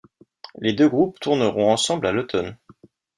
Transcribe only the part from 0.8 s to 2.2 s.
groupes tourneront ensemble à